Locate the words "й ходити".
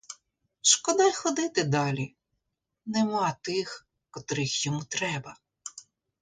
1.07-1.63